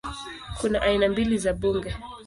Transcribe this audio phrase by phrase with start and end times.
[0.59, 1.95] Kuna aina mbili za bunge